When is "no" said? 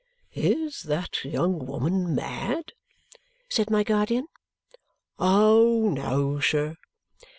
5.93-6.39